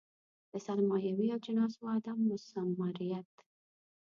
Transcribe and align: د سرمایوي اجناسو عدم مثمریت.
د 0.51 0.53
سرمایوي 0.65 1.27
اجناسو 1.37 1.81
عدم 1.95 2.17
مثمریت. 2.31 3.31